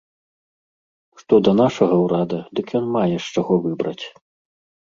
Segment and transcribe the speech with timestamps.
[1.19, 4.01] Што да нашага ўрада, дык ён мае з чаго выбраць.